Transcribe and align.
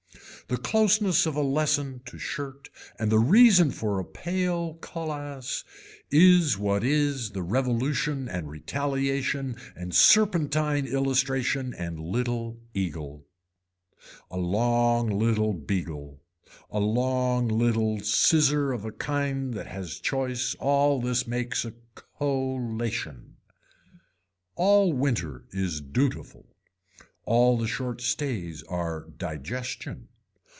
The 0.47 0.57
closeness 0.57 1.25
of 1.25 1.37
a 1.37 1.41
lesson 1.41 2.01
to 2.07 2.17
shirt 2.17 2.69
and 2.99 3.09
the 3.09 3.19
reason 3.19 3.71
for 3.71 3.99
a 3.99 4.03
pale 4.03 4.73
cullass 4.81 5.63
is 6.09 6.57
what 6.57 6.83
is 6.83 7.29
the 7.29 7.41
revolution 7.41 8.27
and 8.27 8.49
retaliation 8.49 9.55
and 9.77 9.95
serpentine 9.95 10.85
illustration 10.85 11.73
and 11.73 11.97
little 12.01 12.59
eagle. 12.73 13.25
A 14.29 14.35
long 14.37 15.07
little 15.07 15.53
beagle, 15.53 16.19
a 16.69 16.81
long 16.81 17.47
little 17.47 18.01
scissor 18.01 18.73
of 18.73 18.83
a 18.83 18.91
kind 18.91 19.53
that 19.53 19.67
has 19.67 20.01
choice 20.01 20.53
all 20.59 20.99
this 20.99 21.25
makes 21.25 21.63
a 21.63 21.75
collation. 21.95 23.37
All 24.57 24.91
winter 24.91 25.45
is 25.51 25.79
dutiful. 25.79 26.45
All 27.23 27.57
the 27.57 27.67
short 27.67 28.01
stays 28.01 28.63
are 28.63 29.05
digestion. 29.15 30.09